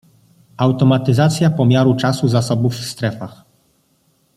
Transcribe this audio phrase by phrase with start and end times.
[0.57, 3.43] Automatyzacja pomiaru czasu zasobów w strefach